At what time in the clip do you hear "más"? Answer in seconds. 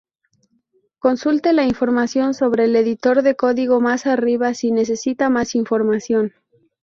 3.81-4.07, 5.29-5.53